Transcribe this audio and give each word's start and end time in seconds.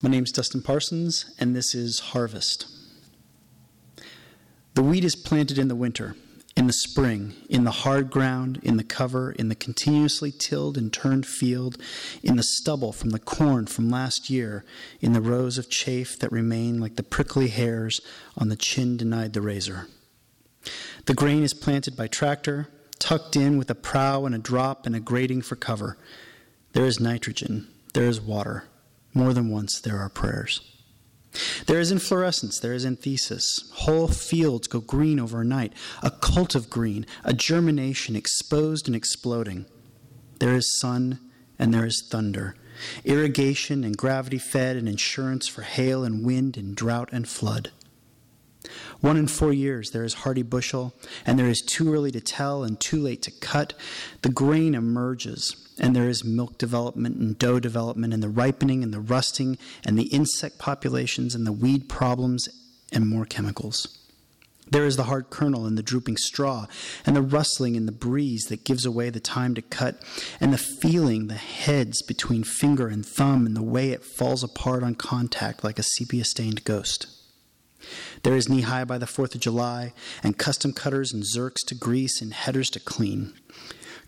My 0.00 0.08
name 0.08 0.22
is 0.22 0.30
Dustin 0.30 0.62
Parsons, 0.62 1.34
and 1.40 1.56
this 1.56 1.74
is 1.74 1.98
Harvest. 1.98 2.68
The 4.74 4.82
wheat 4.84 5.02
is 5.02 5.16
planted 5.16 5.58
in 5.58 5.66
the 5.66 5.74
winter, 5.74 6.14
in 6.56 6.68
the 6.68 6.72
spring, 6.72 7.32
in 7.48 7.64
the 7.64 7.72
hard 7.72 8.08
ground, 8.08 8.60
in 8.62 8.76
the 8.76 8.84
cover, 8.84 9.32
in 9.32 9.48
the 9.48 9.56
continuously 9.56 10.30
tilled 10.30 10.78
and 10.78 10.92
turned 10.92 11.26
field, 11.26 11.78
in 12.22 12.36
the 12.36 12.44
stubble 12.44 12.92
from 12.92 13.10
the 13.10 13.18
corn 13.18 13.66
from 13.66 13.90
last 13.90 14.30
year, 14.30 14.64
in 15.00 15.14
the 15.14 15.20
rows 15.20 15.58
of 15.58 15.68
chaff 15.68 16.16
that 16.20 16.30
remain 16.30 16.78
like 16.78 16.94
the 16.94 17.02
prickly 17.02 17.48
hairs 17.48 18.00
on 18.36 18.50
the 18.50 18.56
chin 18.56 18.96
denied 18.96 19.32
the 19.32 19.42
razor. 19.42 19.88
The 21.06 21.14
grain 21.14 21.42
is 21.42 21.54
planted 21.54 21.96
by 21.96 22.06
tractor, 22.06 22.68
tucked 23.00 23.34
in 23.34 23.58
with 23.58 23.68
a 23.68 23.74
prow 23.74 24.26
and 24.26 24.34
a 24.36 24.38
drop 24.38 24.86
and 24.86 24.94
a 24.94 25.00
grating 25.00 25.42
for 25.42 25.56
cover. 25.56 25.98
There 26.72 26.86
is 26.86 27.00
nitrogen, 27.00 27.66
there 27.94 28.06
is 28.06 28.20
water. 28.20 28.67
More 29.14 29.32
than 29.32 29.50
once, 29.50 29.80
there 29.80 29.98
are 29.98 30.08
prayers. 30.08 30.60
There 31.66 31.80
is 31.80 31.92
inflorescence, 31.92 32.58
there 32.58 32.72
is 32.72 32.84
anthesis. 32.84 33.70
Whole 33.74 34.08
fields 34.08 34.66
go 34.66 34.80
green 34.80 35.20
overnight, 35.20 35.72
a 36.02 36.10
cult 36.10 36.54
of 36.54 36.70
green, 36.70 37.06
a 37.24 37.32
germination 37.32 38.16
exposed 38.16 38.86
and 38.86 38.96
exploding. 38.96 39.66
There 40.40 40.54
is 40.54 40.78
sun 40.80 41.20
and 41.58 41.74
there 41.74 41.86
is 41.86 42.06
thunder, 42.08 42.54
irrigation 43.04 43.84
and 43.84 43.96
gravity 43.96 44.38
fed, 44.38 44.76
and 44.76 44.88
insurance 44.88 45.48
for 45.48 45.62
hail 45.62 46.04
and 46.04 46.24
wind 46.24 46.56
and 46.56 46.74
drought 46.74 47.08
and 47.12 47.28
flood. 47.28 47.72
One 49.00 49.16
in 49.16 49.26
four 49.26 49.52
years 49.52 49.90
there 49.90 50.04
is 50.04 50.14
hardy 50.14 50.42
bushel, 50.42 50.94
and 51.26 51.38
there 51.38 51.48
is 51.48 51.62
too 51.62 51.92
early 51.92 52.10
to 52.12 52.20
tell 52.20 52.64
and 52.64 52.80
too 52.80 53.00
late 53.00 53.22
to 53.22 53.30
cut. 53.30 53.74
The 54.22 54.28
grain 54.28 54.74
emerges, 54.74 55.68
and 55.78 55.94
there 55.94 56.08
is 56.08 56.24
milk 56.24 56.58
development 56.58 57.16
and 57.16 57.38
dough 57.38 57.60
development, 57.60 58.12
and 58.12 58.22
the 58.22 58.28
ripening 58.28 58.82
and 58.82 58.92
the 58.92 59.00
rusting, 59.00 59.58
and 59.84 59.98
the 59.98 60.08
insect 60.08 60.58
populations 60.58 61.34
and 61.34 61.46
the 61.46 61.52
weed 61.52 61.88
problems, 61.88 62.48
and 62.92 63.06
more 63.06 63.24
chemicals. 63.24 63.98
There 64.70 64.84
is 64.84 64.96
the 64.96 65.04
hard 65.04 65.30
kernel 65.30 65.64
and 65.64 65.78
the 65.78 65.82
drooping 65.82 66.18
straw, 66.18 66.66
and 67.06 67.16
the 67.16 67.22
rustling 67.22 67.74
in 67.74 67.86
the 67.86 67.92
breeze 67.92 68.44
that 68.48 68.64
gives 68.64 68.84
away 68.84 69.08
the 69.08 69.20
time 69.20 69.54
to 69.54 69.62
cut, 69.62 70.02
and 70.40 70.52
the 70.52 70.58
feeling 70.58 71.26
the 71.26 71.34
heads 71.34 72.02
between 72.02 72.44
finger 72.44 72.88
and 72.88 73.04
thumb, 73.04 73.46
and 73.46 73.56
the 73.56 73.62
way 73.62 73.90
it 73.90 74.04
falls 74.04 74.42
apart 74.42 74.82
on 74.82 74.94
contact 74.94 75.64
like 75.64 75.78
a 75.78 75.82
sepia 75.82 76.24
stained 76.24 76.64
ghost. 76.64 77.06
There 78.22 78.36
is 78.36 78.48
knee 78.48 78.62
high 78.62 78.84
by 78.84 78.98
the 78.98 79.06
4th 79.06 79.34
of 79.34 79.40
July, 79.40 79.92
and 80.22 80.38
custom 80.38 80.72
cutters 80.72 81.12
and 81.12 81.22
zerks 81.22 81.64
to 81.66 81.74
grease 81.74 82.20
and 82.20 82.32
headers 82.32 82.70
to 82.70 82.80
clean, 82.80 83.34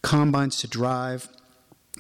combines 0.03 0.57
to 0.59 0.69
drive, 0.69 1.29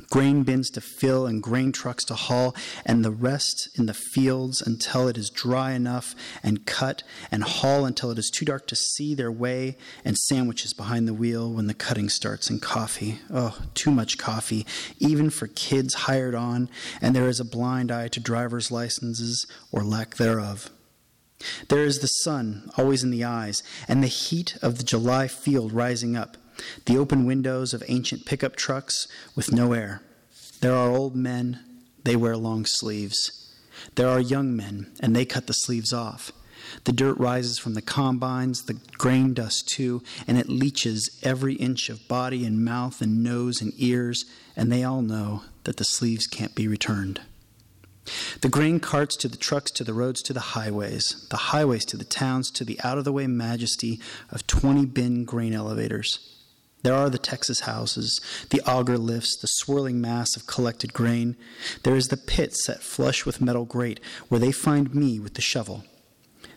grain 0.09 0.43
bins 0.43 0.71
to 0.71 0.81
fill, 0.81 1.27
and 1.27 1.43
grain 1.43 1.73
trucks 1.73 2.05
to 2.05 2.15
haul, 2.15 2.55
and 2.87 3.05
the 3.05 3.11
rest 3.11 3.69
in 3.77 3.87
the 3.87 3.95
fields 3.95 4.63
until 4.63 5.09
it 5.09 5.19
is 5.19 5.31
dry 5.31 5.73
enough, 5.73 6.15
and 6.43 6.65
cut 6.67 7.03
and 7.31 7.43
haul 7.43 7.85
until 7.85 8.11
it 8.11 8.19
is 8.19 8.31
too 8.31 8.45
dark 8.45 8.67
to 8.67 8.77
see 8.77 9.15
their 9.15 9.33
way, 9.33 9.77
and 10.05 10.17
sandwiches 10.17 10.73
behind 10.73 11.07
the 11.07 11.15
wheel 11.15 11.53
when 11.53 11.67
the 11.67 11.75
cutting 11.75 12.09
starts, 12.09 12.49
and 12.49 12.63
coffee. 12.63 13.19
Oh, 13.31 13.59
too 13.75 13.91
much 13.91 14.17
coffee, 14.17 14.67
even 14.99 15.29
for 15.29 15.49
kids 15.49 15.95
hired 15.95 16.35
on, 16.35 16.71
and 17.03 17.15
there 17.15 17.29
is 17.29 17.41
a 17.41 17.45
blind 17.45 17.91
eye 17.91 18.09
to 18.09 18.21
driver's 18.21 18.71
licenses 18.71 19.47
or 19.71 19.83
lack 19.83 20.17
thereof. 20.17 20.71
There 21.69 21.85
is 21.85 22.01
the 22.01 22.07
sun 22.07 22.71
always 22.77 23.03
in 23.03 23.11
the 23.11 23.25
eyes, 23.25 23.63
and 23.89 24.03
the 24.03 24.09
heat 24.09 24.57
of 24.63 24.79
the 24.79 24.85
July 24.85 25.29
field 25.29 25.73
rising 25.73 26.17
up, 26.17 26.37
the 26.87 26.99
open 26.99 27.27
windows 27.27 27.73
of 27.73 27.83
ancient 27.89 28.27
pickup 28.27 28.57
trucks 28.57 29.09
with 29.35 29.53
no 29.53 29.73
air. 29.73 30.03
There 30.61 30.75
are 30.75 30.91
old 30.91 31.17
men, 31.17 31.61
they 32.05 32.17
wear 32.17 32.37
long 32.37 32.67
sleeves. 32.67 33.53
There 33.95 34.09
are 34.09 34.21
young 34.21 34.55
men, 34.55 34.93
and 35.01 35.17
they 35.17 35.25
cut 35.25 35.47
the 35.47 35.55
sleeves 35.55 35.93
off. 35.93 36.33
The 36.85 36.93
dirt 36.93 37.19
rises 37.19 37.59
from 37.59 37.75
the 37.75 37.83
combines, 37.83 38.65
the 38.65 38.75
grain 38.99 39.33
dust 39.33 39.69
too, 39.69 40.03
and 40.27 40.37
it 40.37 40.49
leaches 40.49 41.19
every 41.23 41.55
inch 41.55 41.89
of 41.89 42.07
body 42.07 42.45
and 42.45 42.65
mouth 42.65 43.01
and 43.01 43.23
nose 43.23 43.63
and 43.63 43.73
ears, 43.77 44.27
and 44.57 44.71
they 44.71 44.85
all 44.85 45.01
know 45.01 45.45
that 45.65 45.79
the 45.79 45.85
sleeves 45.85 46.27
can't 46.27 46.55
be 46.55 46.69
returned. 46.69 47.23
The 48.41 48.49
grain 48.49 48.81
carts 48.81 49.17
to 49.17 49.29
the 49.29 49.37
trucks 49.37 49.71
to 49.73 49.85
the 49.85 49.95
roads 49.95 50.23
to 50.23 50.33
the 50.33 50.41
highways, 50.41 51.27
the 51.31 51.37
highways 51.37 51.85
to 51.87 51.97
the 51.97 52.05
towns 52.05 52.51
to 52.53 52.65
the 52.65 52.81
out 52.83 52.99
of 52.99 53.05
the 53.05 53.13
way 53.13 53.27
majesty 53.27 54.01
of 54.31 54.47
20 54.47 54.87
bin 54.87 55.25
grain 55.25 55.53
elevators. 55.53 56.19
There 56.83 56.95
are 56.95 57.11
the 57.11 57.19
Texas 57.19 57.61
houses, 57.61 58.21
the 58.49 58.63
auger 58.63 58.97
lifts, 58.97 59.37
the 59.37 59.47
swirling 59.47 60.01
mass 60.01 60.35
of 60.37 60.47
collected 60.47 60.95
grain. 60.95 61.37
There 61.83 61.97
is 61.97 62.09
the 62.09 62.17
pit 62.17 62.55
set 62.55 62.83
flush 62.83 63.27
with 63.27 63.41
metal 63.41 63.67
grate 63.67 64.01
where 64.29 64.41
they 64.41 64.53
find 64.53 64.95
me 64.95 65.21
with 65.21 65.35
the 65.35 65.43
shovel 65.43 65.85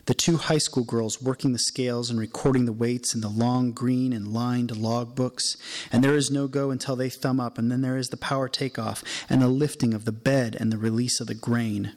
the 0.06 0.14
two 0.14 0.36
high 0.36 0.58
school 0.58 0.84
girls 0.84 1.22
working 1.22 1.52
the 1.52 1.58
scales 1.58 2.10
and 2.10 2.18
recording 2.18 2.66
the 2.66 2.72
weights 2.72 3.14
in 3.14 3.20
the 3.20 3.28
long 3.28 3.72
green 3.72 4.12
and 4.12 4.28
lined 4.28 4.76
log 4.76 5.14
books. 5.14 5.56
And 5.90 6.04
there 6.04 6.16
is 6.16 6.30
no 6.30 6.46
go 6.46 6.70
until 6.70 6.96
they 6.96 7.08
thumb 7.08 7.40
up, 7.40 7.56
and 7.58 7.70
then 7.70 7.80
there 7.80 7.96
is 7.96 8.08
the 8.08 8.16
power 8.16 8.48
takeoff 8.48 9.02
and 9.30 9.40
the 9.40 9.48
lifting 9.48 9.94
of 9.94 10.04
the 10.04 10.12
bed 10.12 10.56
and 10.58 10.72
the 10.72 10.78
release 10.78 11.20
of 11.20 11.26
the 11.26 11.34
grain. 11.34 11.92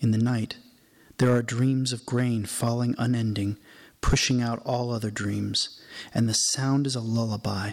In 0.00 0.10
the 0.10 0.18
night, 0.18 0.56
there 1.18 1.30
are 1.30 1.42
dreams 1.42 1.92
of 1.92 2.04
grain 2.04 2.44
falling 2.44 2.94
unending, 2.98 3.56
pushing 4.00 4.42
out 4.42 4.60
all 4.64 4.90
other 4.90 5.10
dreams, 5.10 5.80
and 6.12 6.28
the 6.28 6.34
sound 6.34 6.86
is 6.86 6.96
a 6.96 7.00
lullaby, 7.00 7.72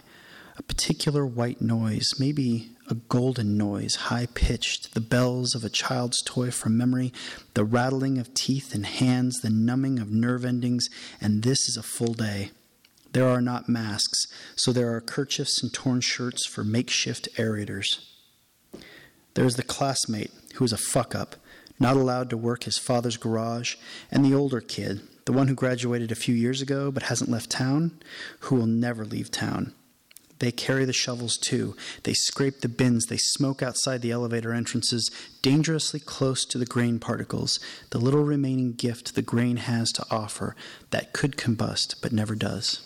a 0.58 0.64
particular 0.64 1.26
white 1.26 1.60
noise, 1.60 2.12
maybe 2.20 2.70
a 2.92 2.96
golden 2.96 3.58
noise, 3.58 3.96
high 3.96 4.28
pitched, 4.34 4.94
the 4.94 5.02
bells 5.02 5.56
of 5.56 5.64
a 5.64 5.70
child's 5.70 6.22
toy 6.24 6.52
from 6.52 6.78
memory, 6.78 7.14
the 7.54 7.64
rattling 7.64 8.18
of 8.18 8.34
teeth 8.34 8.76
and 8.76 8.86
hands, 8.86 9.40
the 9.42 9.50
numbing 9.50 9.98
of 9.98 10.12
nerve 10.12 10.46
endings, 10.46 10.90
and 11.20 11.44
this 11.44 11.70
is 11.70 11.78
a 11.78 11.84
full 11.84 12.14
day. 12.14 12.52
There 13.14 13.28
are 13.28 13.42
not 13.42 13.70
masks, 13.70 14.26
so 14.56 14.72
there 14.72 14.94
are 14.94 15.02
kerchiefs 15.02 15.62
and 15.64 15.74
torn 15.74 16.02
shirts 16.02 16.46
for 16.46 16.64
makeshift 16.64 17.28
aerators. 17.38 17.88
There 19.34 19.46
is 19.46 19.56
the 19.56 19.64
classmate 19.64 20.32
who 20.56 20.66
is 20.66 20.74
a 20.74 20.78
fuck 20.78 21.16
up, 21.16 21.38
not 21.80 21.96
allowed 21.96 22.30
to 22.30 22.38
work 22.38 22.66
his 22.66 22.78
father's 22.78 23.18
garage, 23.18 23.76
and 24.12 24.24
the 24.24 24.36
older 24.36 24.62
kid, 24.62 25.02
the 25.26 25.34
one 25.34 25.48
who 25.48 25.56
graduated 25.56 26.12
a 26.12 26.16
few 26.16 26.36
years 26.36 26.62
ago 26.62 26.92
but 26.92 27.04
hasn't 27.04 27.32
left 27.32 27.50
town, 27.50 28.00
who 28.42 28.56
will 28.56 28.68
never 28.68 29.06
leave 29.06 29.32
town. 29.32 29.74
They 30.42 30.52
carry 30.52 30.86
the 30.86 30.92
shovels 30.92 31.38
too. 31.38 31.76
They 32.02 32.16
scrape 32.16 32.62
the 32.62 32.68
bins. 32.68 33.06
They 33.06 33.18
smoke 33.18 33.62
outside 33.62 34.02
the 34.02 34.10
elevator 34.10 34.52
entrances, 34.54 35.12
dangerously 35.44 36.00
close 36.00 36.46
to 36.46 36.58
the 36.58 36.66
grain 36.66 36.98
particles, 36.98 37.60
the 37.92 38.00
little 38.00 38.24
remaining 38.24 38.74
gift 38.74 39.14
the 39.14 39.22
grain 39.22 39.58
has 39.58 39.92
to 39.92 40.06
offer 40.10 40.56
that 40.90 41.14
could 41.14 41.38
combust 41.38 42.02
but 42.02 42.12
never 42.12 42.34
does. 42.34 42.82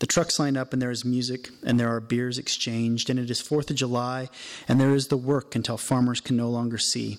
The 0.00 0.08
trucks 0.08 0.40
line 0.40 0.56
up, 0.56 0.72
and 0.72 0.82
there 0.82 0.90
is 0.90 1.04
music, 1.04 1.50
and 1.64 1.78
there 1.78 1.94
are 1.94 2.00
beers 2.00 2.36
exchanged, 2.36 3.08
and 3.08 3.20
it 3.20 3.30
is 3.30 3.40
4th 3.40 3.70
of 3.70 3.76
July, 3.76 4.28
and 4.66 4.80
there 4.80 4.96
is 4.96 5.06
the 5.06 5.16
work 5.16 5.54
until 5.54 5.76
farmers 5.76 6.20
can 6.20 6.36
no 6.36 6.50
longer 6.50 6.78
see. 6.78 7.18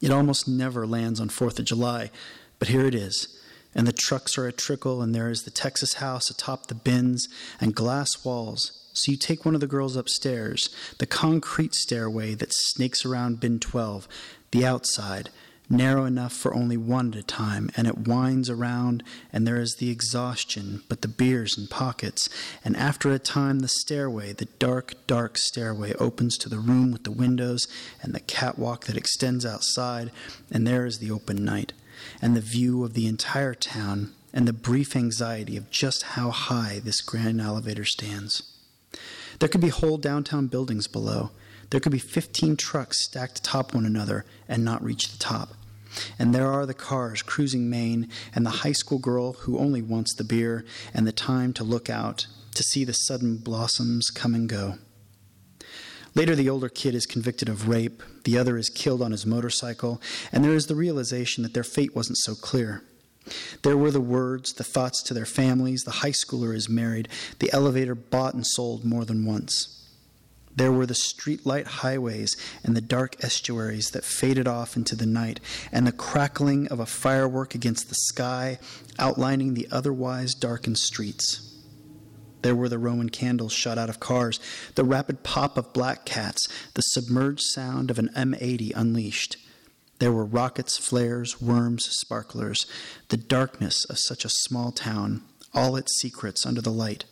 It 0.00 0.10
almost 0.10 0.48
never 0.48 0.86
lands 0.86 1.20
on 1.20 1.28
4th 1.28 1.58
of 1.58 1.66
July, 1.66 2.10
but 2.58 2.68
here 2.68 2.86
it 2.86 2.94
is 2.94 3.38
and 3.76 3.86
the 3.86 3.92
trucks 3.92 4.38
are 4.38 4.48
a 4.48 4.52
trickle, 4.52 5.02
and 5.02 5.14
there 5.14 5.30
is 5.30 5.42
the 5.42 5.50
Texas 5.50 5.94
house 5.94 6.30
atop 6.30 6.66
the 6.66 6.74
bins 6.74 7.28
and 7.60 7.74
glass 7.74 8.24
walls. 8.24 8.72
So 8.94 9.12
you 9.12 9.18
take 9.18 9.44
one 9.44 9.54
of 9.54 9.60
the 9.60 9.66
girls 9.66 9.94
upstairs, 9.94 10.74
the 10.98 11.06
concrete 11.06 11.74
stairway 11.74 12.34
that 12.36 12.54
snakes 12.54 13.04
around 13.04 13.38
bin 13.38 13.60
12, 13.60 14.08
the 14.50 14.64
outside, 14.64 15.28
narrow 15.68 16.06
enough 16.06 16.32
for 16.32 16.54
only 16.54 16.78
one 16.78 17.12
at 17.12 17.18
a 17.18 17.22
time, 17.22 17.68
and 17.76 17.86
it 17.86 18.08
winds 18.08 18.48
around, 18.48 19.02
and 19.30 19.46
there 19.46 19.60
is 19.60 19.76
the 19.78 19.90
exhaustion, 19.90 20.82
but 20.88 21.02
the 21.02 21.08
beers 21.08 21.58
and 21.58 21.68
pockets. 21.68 22.30
And 22.64 22.74
after 22.78 23.12
a 23.12 23.18
time, 23.18 23.58
the 23.58 23.68
stairway, 23.68 24.32
the 24.32 24.46
dark, 24.58 24.94
dark 25.06 25.36
stairway, 25.36 25.92
opens 25.94 26.38
to 26.38 26.48
the 26.48 26.60
room 26.60 26.92
with 26.92 27.04
the 27.04 27.10
windows 27.10 27.68
and 28.02 28.14
the 28.14 28.20
catwalk 28.20 28.84
that 28.86 28.96
extends 28.96 29.44
outside, 29.44 30.10
and 30.50 30.66
there 30.66 30.86
is 30.86 30.98
the 30.98 31.10
open 31.10 31.44
night 31.44 31.74
and 32.20 32.36
the 32.36 32.40
view 32.40 32.84
of 32.84 32.94
the 32.94 33.06
entire 33.06 33.54
town 33.54 34.12
and 34.32 34.46
the 34.46 34.52
brief 34.52 34.94
anxiety 34.94 35.56
of 35.56 35.70
just 35.70 36.02
how 36.02 36.30
high 36.30 36.80
this 36.82 37.00
grand 37.00 37.40
elevator 37.40 37.84
stands. 37.84 38.42
There 39.38 39.48
could 39.48 39.60
be 39.60 39.68
whole 39.68 39.98
downtown 39.98 40.46
buildings 40.46 40.86
below. 40.86 41.30
There 41.70 41.80
could 41.80 41.92
be 41.92 41.98
15 41.98 42.56
trucks 42.56 43.02
stacked 43.02 43.38
atop 43.38 43.74
one 43.74 43.86
another 43.86 44.24
and 44.48 44.64
not 44.64 44.84
reach 44.84 45.10
the 45.10 45.18
top. 45.18 45.54
And 46.18 46.34
there 46.34 46.50
are 46.50 46.66
the 46.66 46.74
cars 46.74 47.22
cruising 47.22 47.70
Main 47.70 48.08
and 48.34 48.44
the 48.44 48.50
high 48.50 48.72
school 48.72 48.98
girl 48.98 49.32
who 49.32 49.58
only 49.58 49.82
wants 49.82 50.14
the 50.14 50.24
beer 50.24 50.64
and 50.92 51.06
the 51.06 51.12
time 51.12 51.52
to 51.54 51.64
look 51.64 51.88
out 51.88 52.26
to 52.54 52.62
see 52.62 52.84
the 52.84 52.92
sudden 52.92 53.38
blossoms 53.38 54.10
come 54.10 54.34
and 54.34 54.48
go. 54.48 54.78
Later, 56.16 56.34
the 56.34 56.48
older 56.48 56.70
kid 56.70 56.94
is 56.94 57.04
convicted 57.04 57.50
of 57.50 57.68
rape, 57.68 58.02
the 58.24 58.38
other 58.38 58.56
is 58.56 58.70
killed 58.70 59.02
on 59.02 59.10
his 59.10 59.26
motorcycle, 59.26 60.00
and 60.32 60.42
there 60.42 60.54
is 60.54 60.66
the 60.66 60.74
realization 60.74 61.42
that 61.42 61.52
their 61.52 61.62
fate 61.62 61.94
wasn't 61.94 62.16
so 62.16 62.34
clear. 62.34 62.82
There 63.62 63.76
were 63.76 63.90
the 63.90 64.00
words, 64.00 64.54
the 64.54 64.64
thoughts 64.64 65.02
to 65.02 65.14
their 65.14 65.26
families, 65.26 65.82
the 65.82 66.00
high 66.00 66.12
schooler 66.12 66.56
is 66.56 66.70
married, 66.70 67.10
the 67.38 67.52
elevator 67.52 67.94
bought 67.94 68.32
and 68.32 68.46
sold 68.46 68.82
more 68.82 69.04
than 69.04 69.26
once. 69.26 69.86
There 70.56 70.72
were 70.72 70.86
the 70.86 70.94
streetlight 70.94 71.66
highways 71.66 72.34
and 72.64 72.74
the 72.74 72.80
dark 72.80 73.22
estuaries 73.22 73.90
that 73.90 74.02
faded 74.02 74.48
off 74.48 74.74
into 74.74 74.96
the 74.96 75.04
night, 75.04 75.38
and 75.70 75.86
the 75.86 75.92
crackling 75.92 76.66
of 76.68 76.80
a 76.80 76.86
firework 76.86 77.54
against 77.54 77.90
the 77.90 77.94
sky, 77.94 78.58
outlining 78.98 79.52
the 79.52 79.68
otherwise 79.70 80.32
darkened 80.32 80.78
streets. 80.78 81.55
There 82.46 82.54
were 82.54 82.68
the 82.68 82.78
Roman 82.78 83.08
candles 83.08 83.52
shot 83.52 83.76
out 83.76 83.90
of 83.90 83.98
cars, 83.98 84.38
the 84.76 84.84
rapid 84.84 85.24
pop 85.24 85.58
of 85.58 85.72
black 85.72 86.04
cats, 86.04 86.46
the 86.74 86.82
submerged 86.82 87.42
sound 87.42 87.90
of 87.90 87.98
an 87.98 88.08
M80 88.14 88.70
unleashed. 88.76 89.36
There 89.98 90.12
were 90.12 90.24
rockets, 90.24 90.78
flares, 90.78 91.42
worms, 91.42 91.86
sparklers, 91.86 92.66
the 93.08 93.16
darkness 93.16 93.84
of 93.86 93.98
such 93.98 94.24
a 94.24 94.28
small 94.28 94.70
town, 94.70 95.22
all 95.52 95.74
its 95.74 95.98
secrets 96.00 96.46
under 96.46 96.60
the 96.60 96.70
light. 96.70 97.04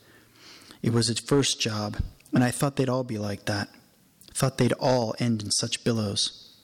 It 0.84 0.92
was 0.92 1.10
its 1.10 1.19
first 1.19 1.60
job, 1.60 1.96
and 2.32 2.44
I 2.44 2.52
thought 2.52 2.76
they'd 2.76 2.88
all 2.88 3.02
be 3.02 3.19
like 3.19 3.46
that. 3.46 3.69
Thought 4.34 4.58
they'd 4.58 4.72
all 4.75 5.16
end 5.19 5.42
in 5.42 5.50
such 5.50 5.82
billows. 5.82 6.54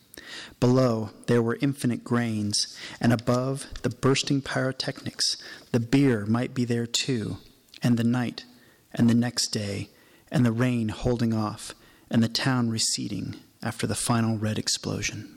Below, 0.61 1.11
there 1.26 1.43
were 1.43 1.58
infinite 1.61 2.05
grains, 2.05 2.78
and 3.00 3.12
above, 3.12 3.66
the 3.82 3.90
bursting 3.90 4.40
pyrotechnics. 4.40 5.38
The 5.73 5.81
beer 5.81 6.25
might 6.25 6.55
be 6.55 6.64
there 6.64 6.87
too, 6.87 7.38
and 7.82 7.96
the 7.96 8.05
night, 8.05 8.44
and 8.92 9.08
the 9.08 9.14
next 9.14 9.48
day, 9.48 9.88
and 10.31 10.44
the 10.44 10.52
rain 10.52 10.88
holding 10.88 11.34
off, 11.34 11.75
and 12.10 12.22
the 12.22 12.28
town 12.28 12.70
receding 12.70 13.37
after 13.62 13.87
the 13.87 13.94
final 13.94 14.38
red 14.38 14.58
explosion. 14.58 15.37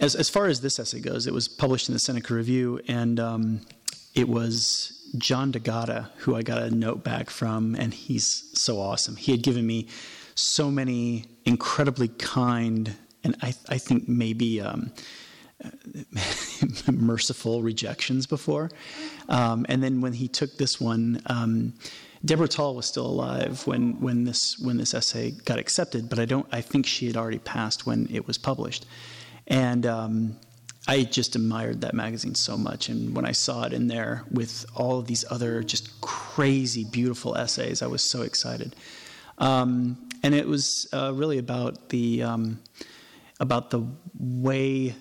As, 0.00 0.14
as 0.14 0.28
far 0.28 0.46
as 0.46 0.60
this 0.60 0.78
essay 0.78 1.00
goes, 1.00 1.26
it 1.26 1.32
was 1.32 1.46
published 1.46 1.88
in 1.88 1.92
the 1.92 2.00
Seneca 2.00 2.34
Review, 2.34 2.80
and 2.88 3.20
um, 3.20 3.60
it 4.14 4.28
was 4.28 5.10
John 5.18 5.52
D'Agata, 5.52 6.10
who 6.18 6.34
I 6.34 6.42
got 6.42 6.62
a 6.62 6.70
note 6.70 7.04
back 7.04 7.30
from, 7.30 7.76
and 7.76 7.94
he's 7.94 8.50
so 8.54 8.80
awesome. 8.80 9.16
He 9.16 9.32
had 9.32 9.42
given 9.42 9.66
me 9.66 9.88
so 10.34 10.70
many 10.70 11.26
incredibly 11.44 12.08
kind 12.08 12.96
and 13.24 13.34
I, 13.42 13.54
I 13.68 13.78
think 13.78 14.08
maybe 14.08 14.60
um, 14.60 14.92
merciful 16.92 17.62
rejections 17.62 18.26
before. 18.26 18.70
Um, 19.28 19.66
and 19.68 19.82
then 19.82 20.00
when 20.00 20.12
he 20.12 20.28
took 20.28 20.56
this 20.56 20.80
one, 20.80 21.20
um, 21.26 21.74
Deborah 22.24 22.48
Tall 22.48 22.74
was 22.74 22.86
still 22.86 23.06
alive 23.06 23.66
when, 23.66 24.00
when 24.00 24.24
this 24.24 24.58
when 24.58 24.78
this 24.78 24.94
essay 24.94 25.32
got 25.44 25.58
accepted, 25.58 26.08
but 26.08 26.18
I 26.18 26.24
don't. 26.24 26.46
I 26.50 26.62
think 26.62 26.86
she 26.86 27.06
had 27.06 27.16
already 27.16 27.38
passed 27.38 27.86
when 27.86 28.08
it 28.10 28.26
was 28.26 28.38
published, 28.38 28.86
and 29.46 29.84
um, 29.84 30.36
I 30.88 31.04
just 31.04 31.36
admired 31.36 31.82
that 31.82 31.92
magazine 31.92 32.34
so 32.34 32.56
much. 32.56 32.88
And 32.88 33.14
when 33.14 33.26
I 33.26 33.32
saw 33.32 33.64
it 33.64 33.72
in 33.72 33.88
there 33.88 34.24
with 34.30 34.64
all 34.74 34.98
of 34.98 35.06
these 35.06 35.24
other 35.30 35.62
just 35.62 36.00
crazy, 36.00 36.84
beautiful 36.84 37.36
essays, 37.36 37.82
I 37.82 37.86
was 37.86 38.02
so 38.02 38.22
excited. 38.22 38.74
Um, 39.38 40.08
and 40.22 40.34
it 40.34 40.46
was 40.46 40.88
uh, 40.92 41.12
really 41.14 41.38
about 41.38 41.90
the 41.90 42.22
um, 42.22 42.60
about 43.40 43.70
the 43.70 43.86
way 44.18 44.94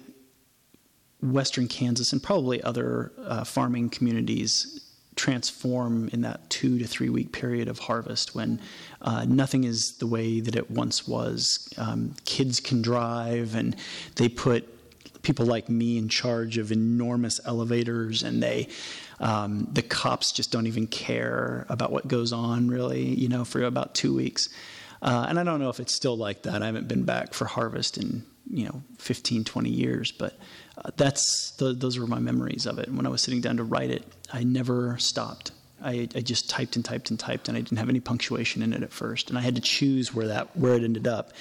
Western 1.23 1.67
Kansas 1.67 2.11
and 2.11 2.21
probably 2.21 2.61
other 2.63 3.11
uh, 3.25 3.43
farming 3.43 3.89
communities 3.89 4.79
transform 5.15 6.09
in 6.09 6.21
that 6.21 6.49
two 6.49 6.79
to 6.79 6.87
three 6.87 7.09
week 7.09 7.31
period 7.31 7.67
of 7.67 7.79
harvest 7.79 8.35
when 8.35 8.59
uh, 9.01 9.25
nothing 9.25 9.63
is 9.63 9.93
the 9.97 10.07
way 10.07 10.39
that 10.39 10.55
it 10.55 10.71
once 10.71 11.07
was. 11.07 11.71
Um, 11.77 12.15
kids 12.25 12.59
can 12.59 12.81
drive, 12.81 13.55
and 13.55 13.75
they 14.15 14.27
put 14.27 14.67
people 15.21 15.45
like 15.45 15.69
me 15.69 15.97
in 15.97 16.09
charge 16.09 16.57
of 16.57 16.71
enormous 16.71 17.39
elevators, 17.45 18.23
and 18.23 18.41
they 18.41 18.67
um, 19.19 19.67
the 19.71 19.81
cops 19.81 20.31
just 20.31 20.51
don't 20.51 20.67
even 20.67 20.87
care 20.87 21.65
about 21.69 21.91
what 21.91 22.07
goes 22.07 22.33
on 22.33 22.67
really, 22.67 23.03
you 23.03 23.29
know, 23.29 23.45
for 23.45 23.63
about 23.63 23.95
two 23.95 24.13
weeks. 24.13 24.49
Uh, 25.01 25.25
and 25.27 25.39
I 25.39 25.43
don't 25.43 25.59
know 25.59 25.69
if 25.69 25.79
it's 25.79 25.93
still 25.93 26.17
like 26.17 26.43
that. 26.43 26.63
I 26.63 26.65
haven't 26.65 26.87
been 26.87 27.03
back 27.03 27.33
for 27.33 27.45
harvest 27.45 27.97
in 27.97 28.23
you 28.49 28.65
know 28.65 28.83
15, 28.97 29.43
20 29.43 29.69
years, 29.69 30.11
but 30.11 30.37
uh, 30.77 30.91
that's 30.97 31.51
the, 31.57 31.73
those 31.73 31.97
were 31.97 32.07
my 32.07 32.19
memories 32.19 32.65
of 32.65 32.79
it. 32.79 32.87
And 32.87 32.97
when 32.97 33.05
I 33.05 33.09
was 33.09 33.21
sitting 33.21 33.41
down 33.41 33.57
to 33.57 33.63
write 33.63 33.89
it, 33.89 34.03
I 34.31 34.43
never 34.43 34.97
stopped. 34.97 35.51
I, 35.83 36.07
I, 36.15 36.21
just 36.21 36.49
typed 36.49 36.77
and 36.77 36.85
typed 36.85 37.09
and 37.09 37.19
typed, 37.19 37.49
and 37.49 37.57
I 37.57 37.61
didn't 37.61 37.77
have 37.77 37.89
any 37.89 37.99
punctuation 37.99 38.61
in 38.61 38.71
it 38.71 38.83
at 38.83 38.91
first, 38.91 39.29
and 39.29 39.37
I 39.37 39.41
had 39.41 39.55
to 39.55 39.61
choose 39.61 40.13
where 40.13 40.27
that 40.27 40.55
where 40.55 40.75
it 40.75 40.83
ended 40.83 41.07
up. 41.07 41.33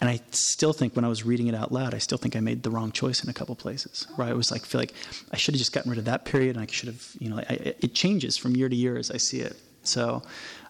And 0.00 0.08
I 0.08 0.20
still 0.30 0.72
think 0.72 0.96
when 0.96 1.04
I 1.04 1.08
was 1.08 1.24
reading 1.24 1.48
it 1.48 1.54
out 1.54 1.72
loud, 1.72 1.92
I 1.92 1.98
still 1.98 2.16
think 2.16 2.34
I 2.34 2.40
made 2.40 2.62
the 2.62 2.70
wrong 2.70 2.90
choice 2.90 3.22
in 3.22 3.28
a 3.28 3.34
couple 3.34 3.54
places. 3.54 4.06
Where 4.16 4.26
I 4.26 4.32
was 4.32 4.50
like, 4.50 4.64
feel 4.64 4.80
like 4.80 4.94
I 5.30 5.36
should 5.36 5.54
have 5.54 5.58
just 5.58 5.74
gotten 5.74 5.90
rid 5.90 5.98
of 5.98 6.06
that 6.06 6.24
period, 6.24 6.56
and 6.56 6.62
I 6.62 6.70
should 6.70 6.88
have, 6.88 7.06
you 7.18 7.28
know, 7.28 7.38
I, 7.38 7.74
it 7.80 7.94
changes 7.94 8.36
from 8.36 8.56
year 8.56 8.68
to 8.68 8.76
year 8.76 8.96
as 8.96 9.10
I 9.10 9.18
see 9.18 9.40
it. 9.40 9.56
So 9.82 10.22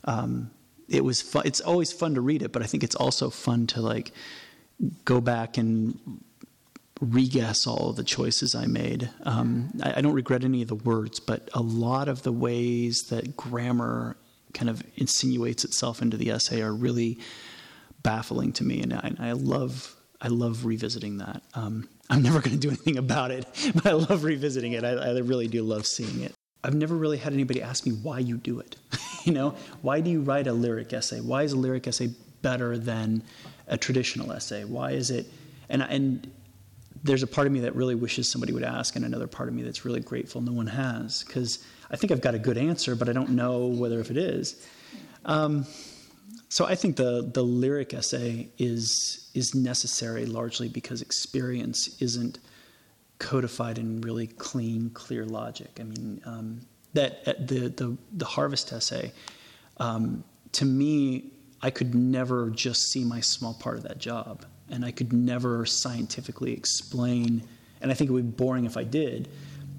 um, 0.05 0.51
it 0.89 1.05
was 1.05 1.23
fun. 1.23 1.43
It's 1.47 1.61
always 1.61 1.93
fun 1.93 2.15
to 2.15 2.21
read 2.21 2.43
it, 2.43 2.53
but 2.53 2.63
I 2.63 2.67
think 2.67 2.83
it's 2.83 2.97
also 2.97 3.31
fun 3.31 3.67
to 3.69 3.81
like 3.81 4.13
go 5.05 5.21
back 5.21 5.59
and 5.59 5.99
reguess 7.03 7.67
all 7.67 7.91
of 7.91 7.97
the 7.97 8.05
choices 8.05 8.55
I 8.55 8.67
made. 8.67 9.09
Um, 9.25 9.71
I, 9.83 9.95
I, 9.97 10.01
don't 10.01 10.13
regret 10.13 10.45
any 10.45 10.63
of 10.63 10.69
the 10.69 10.75
words, 10.75 11.19
but 11.19 11.49
a 11.55 11.61
lot 11.61 12.09
of 12.09 12.23
the 12.23 12.33
ways 12.33 13.07
that 13.09 13.37
grammar 13.37 14.17
kind 14.53 14.69
of 14.69 14.83
insinuates 14.97 15.65
itself 15.65 16.03
into 16.03 16.17
the 16.17 16.31
essay 16.31 16.61
are 16.61 16.75
really 16.75 17.19
baffling 18.03 18.53
to 18.55 18.65
me, 18.65 18.83
and 18.83 18.93
I, 18.93 19.13
I 19.19 19.33
love 19.33 19.95
I 20.21 20.29
love 20.29 20.67
revisiting 20.67 21.19
that. 21.19 21.43
Um, 21.55 21.89
I'm 22.11 22.23
never 22.23 22.41
going 22.41 22.53
to 22.53 22.59
do 22.59 22.69
anything 22.69 22.99
about 22.99 23.31
it, 23.31 23.47
but 23.75 23.87
I 23.87 23.93
love 23.93 24.25
revisiting 24.25 24.73
it. 24.73 24.85
I, 24.85 24.91
I, 24.91 25.19
really 25.21 25.49
do 25.49 25.63
love 25.63 25.87
seeing 25.87 26.21
it. 26.21 26.35
I've 26.63 26.75
never 26.75 26.95
really 26.95 27.17
had 27.17 27.33
anybody 27.33 27.63
ask 27.63 27.87
me 27.87 27.93
why 27.93 28.19
you 28.19 28.37
do 28.37 28.61
it. 28.61 28.77
you 29.25 29.33
know, 29.33 29.55
why 29.81 30.01
do 30.01 30.11
you 30.11 30.21
write 30.21 30.47
a 30.47 30.53
lyric 30.53 30.93
essay? 30.93 31.21
Why 31.21 31.45
is 31.45 31.53
a 31.53 31.57
lyric 31.57 31.87
essay 31.87 32.11
better 32.43 32.79
than 32.79 33.23
a 33.69 33.77
traditional 33.77 34.33
essay? 34.33 34.65
Why 34.65 34.93
is 34.93 35.11
it? 35.11 35.27
And 35.69 35.83
and 35.83 36.31
there's 37.03 37.23
a 37.23 37.27
part 37.27 37.47
of 37.47 37.53
me 37.53 37.61
that 37.61 37.75
really 37.75 37.95
wishes 37.95 38.31
somebody 38.31 38.53
would 38.53 38.63
ask, 38.63 38.97
and 38.97 39.05
another 39.05 39.27
part 39.27 39.49
of 39.49 39.55
me 39.55 39.63
that's 39.63 39.85
really 39.85 40.01
grateful 40.01 40.41
no 40.41 40.53
one 40.53 40.67
has, 40.67 41.25
because 41.25 41.65
I 41.91 41.97
think 41.97 42.13
I've 42.13 42.21
got 42.21 42.35
a 42.35 42.39
good 42.39 42.59
answer, 42.59 42.95
but 42.95 43.09
I 43.09 43.13
don't 43.13 43.31
know 43.31 43.67
whether 43.67 44.01
if 44.01 44.11
it 44.11 44.17
is. 44.17 44.67
Um, 45.25 45.67
so 46.49 46.67
I 46.67 46.75
think 46.75 46.97
the 46.97 47.31
the 47.33 47.43
lyric 47.43 47.95
essay 47.95 48.49
is 48.59 49.31
is 49.35 49.55
necessary 49.55 50.27
largely 50.27 50.69
because 50.69 51.01
experience 51.01 52.01
isn't 52.03 52.39
codified 53.19 53.79
in 53.79 54.01
really 54.01 54.27
clean, 54.27 54.91
clear 54.91 55.25
logic. 55.25 55.79
I 55.79 55.85
mean, 55.85 56.21
um, 56.25 56.61
that 56.95 57.23
uh, 57.27 57.35
the 57.39 57.69
the 57.69 57.97
the 58.13 58.25
harvest 58.25 58.73
essay, 58.73 59.13
um, 59.77 60.25
to 60.53 60.65
me, 60.65 61.33
I 61.63 61.71
could 61.71 61.95
never 61.95 62.51
just 62.51 62.91
see 62.91 63.05
my 63.05 63.21
small 63.21 63.55
part 63.55 63.77
of 63.77 63.83
that 63.85 63.99
job, 63.99 64.45
and 64.71 64.85
I 64.85 64.91
could 64.91 65.13
never 65.13 65.67
scientifically 65.67 66.53
explain. 66.53 67.43
And 67.81 67.91
I 67.91 67.95
think 67.95 68.11
it 68.11 68.13
would 68.13 68.37
be 68.37 68.45
boring 68.45 68.65
if 68.65 68.77
I 68.77 68.85
did 68.85 69.29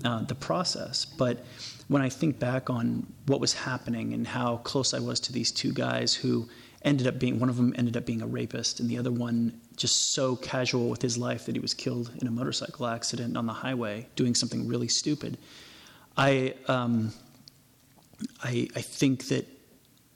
uh, 0.03 0.23
the 0.23 0.35
process, 0.35 1.05
but 1.05 1.43
when 1.87 2.01
I 2.01 2.09
think 2.09 2.39
back 2.39 2.69
on 2.69 3.05
what 3.25 3.41
was 3.41 3.53
happening 3.53 4.13
and 4.13 4.25
how 4.25 4.57
close 4.57 4.93
I 4.93 4.99
was 4.99 5.19
to 5.21 5.33
these 5.33 5.51
two 5.51 5.73
guys 5.73 6.13
who 6.13 6.47
ended 6.83 7.05
up 7.05 7.19
being 7.19 7.39
one 7.39 7.49
of 7.49 7.57
them 7.57 7.73
ended 7.77 7.97
up 7.97 8.05
being 8.05 8.21
a 8.21 8.25
rapist 8.25 8.79
and 8.79 8.89
the 8.89 8.97
other 8.97 9.11
one 9.11 9.59
just 9.75 10.13
so 10.13 10.35
casual 10.37 10.89
with 10.89 11.01
his 11.01 11.17
life 11.17 11.45
that 11.45 11.55
he 11.55 11.59
was 11.59 11.73
killed 11.73 12.11
in 12.21 12.27
a 12.27 12.31
motorcycle 12.31 12.87
accident 12.87 13.37
on 13.37 13.45
the 13.45 13.53
highway 13.53 14.07
doing 14.15 14.33
something 14.33 14.67
really 14.67 14.87
stupid 14.87 15.37
i 16.17 16.53
um, 16.67 17.13
I, 18.43 18.67
I 18.75 18.81
think 18.81 19.27
that 19.27 19.45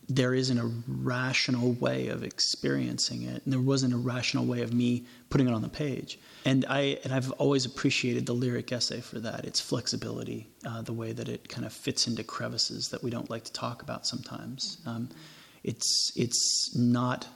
there 0.08 0.34
isn't 0.34 0.58
a 0.58 0.72
rational 0.88 1.72
way 1.74 2.08
of 2.10 2.24
experiencing 2.24 3.24
it 3.24 3.44
and 3.44 3.52
there 3.52 3.62
wasn't 3.62 3.94
a 3.94 3.98
rational 3.98 4.46
way 4.46 4.62
of 4.62 4.74
me 4.74 5.06
putting 5.30 5.48
it 5.48 5.54
on 5.54 5.62
the 5.62 5.70
page. 5.70 6.20
And 6.46 6.66
I 6.70 7.00
and 7.04 7.12
I've 7.14 7.32
always 7.34 7.66
appreciated 7.66 8.26
the 8.26 8.34
lyric 8.34 8.72
essay 8.72 9.02
for 9.02 9.20
that 9.20 9.46
its 9.46 9.60
flexibility 9.60 10.48
uh, 10.66 10.82
the 10.82 10.94
way 10.94 11.12
that 11.12 11.28
it 11.28 11.50
kind 11.50 11.66
of 11.66 11.74
fits 11.74 12.08
into 12.08 12.24
crevices 12.24 12.90
that 12.90 13.02
we 13.04 13.10
don't 13.10 13.30
like 13.30 13.44
to 13.46 13.54
talk 13.54 13.82
about 13.82 14.06
sometimes. 14.06 14.78
Um, 14.86 15.10
it's 15.64 16.12
it's 16.16 16.76
not 16.76 17.28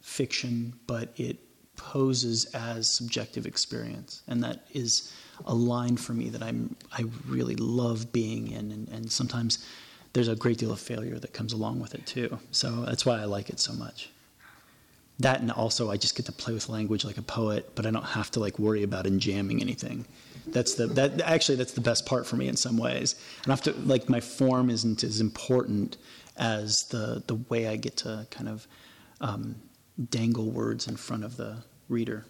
fiction 0.00 0.72
but 0.86 1.12
it 1.16 1.38
poses 1.76 2.46
as 2.54 2.96
subjective 2.96 3.44
experience 3.44 4.22
and 4.28 4.42
that 4.42 4.64
is 4.72 5.12
a 5.44 5.54
line 5.54 5.96
for 5.96 6.14
me 6.14 6.30
that 6.30 6.42
I'm 6.42 6.74
I 6.92 7.04
really 7.28 7.56
love 7.56 8.12
being 8.12 8.52
in 8.52 8.72
and, 8.72 8.88
and 8.88 9.12
sometimes 9.12 9.66
there's 10.16 10.28
a 10.28 10.34
great 10.34 10.56
deal 10.56 10.72
of 10.72 10.80
failure 10.80 11.18
that 11.18 11.34
comes 11.34 11.52
along 11.52 11.78
with 11.78 11.94
it 11.94 12.06
too. 12.06 12.38
So 12.50 12.86
that's 12.86 13.04
why 13.04 13.20
I 13.20 13.24
like 13.24 13.50
it 13.50 13.60
so 13.60 13.74
much. 13.74 14.08
That 15.18 15.40
and 15.40 15.50
also 15.52 15.90
I 15.90 15.98
just 15.98 16.16
get 16.16 16.24
to 16.24 16.32
play 16.32 16.54
with 16.54 16.70
language 16.70 17.04
like 17.04 17.18
a 17.18 17.22
poet, 17.22 17.74
but 17.74 17.84
I 17.84 17.90
don't 17.90 18.02
have 18.02 18.30
to 18.30 18.40
like 18.40 18.58
worry 18.58 18.82
about 18.82 19.04
enjambing 19.04 19.60
anything. 19.60 20.06
That's 20.46 20.74
the 20.76 20.86
that 20.86 21.20
actually 21.20 21.56
that's 21.56 21.74
the 21.74 21.82
best 21.82 22.06
part 22.06 22.26
for 22.26 22.36
me 22.36 22.48
in 22.48 22.56
some 22.56 22.78
ways. 22.78 23.16
I 23.46 23.50
have 23.50 23.60
to 23.64 23.72
like 23.72 24.08
my 24.08 24.20
form 24.20 24.70
isn't 24.70 25.04
as 25.04 25.20
important 25.20 25.98
as 26.38 26.86
the 26.88 27.22
the 27.26 27.34
way 27.50 27.68
I 27.68 27.76
get 27.76 27.98
to 27.98 28.26
kind 28.30 28.48
of 28.48 28.66
um, 29.20 29.56
dangle 30.08 30.50
words 30.50 30.88
in 30.88 30.96
front 30.96 31.24
of 31.24 31.36
the 31.36 31.58
reader. 31.90 32.24